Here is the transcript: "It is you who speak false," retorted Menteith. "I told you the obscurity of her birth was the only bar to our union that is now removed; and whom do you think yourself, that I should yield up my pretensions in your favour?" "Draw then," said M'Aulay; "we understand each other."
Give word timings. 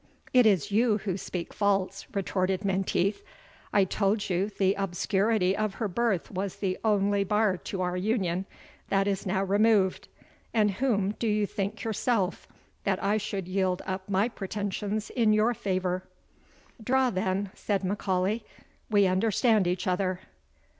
"It 0.33 0.47
is 0.47 0.71
you 0.71 0.97
who 0.97 1.15
speak 1.15 1.53
false," 1.53 2.07
retorted 2.15 2.65
Menteith. 2.65 3.21
"I 3.71 3.83
told 3.83 4.31
you 4.31 4.49
the 4.49 4.73
obscurity 4.73 5.55
of 5.55 5.75
her 5.75 5.87
birth 5.87 6.31
was 6.31 6.55
the 6.55 6.79
only 6.83 7.23
bar 7.23 7.55
to 7.57 7.83
our 7.83 7.95
union 7.95 8.47
that 8.89 9.05
is 9.05 9.27
now 9.27 9.43
removed; 9.43 10.07
and 10.55 10.71
whom 10.71 11.11
do 11.19 11.27
you 11.27 11.45
think 11.45 11.83
yourself, 11.83 12.47
that 12.83 13.03
I 13.03 13.17
should 13.17 13.47
yield 13.47 13.83
up 13.85 14.09
my 14.09 14.27
pretensions 14.27 15.11
in 15.11 15.33
your 15.33 15.53
favour?" 15.53 16.01
"Draw 16.83 17.11
then," 17.11 17.51
said 17.53 17.83
M'Aulay; 17.83 18.41
"we 18.89 19.05
understand 19.05 19.67
each 19.67 19.85
other." 19.85 20.21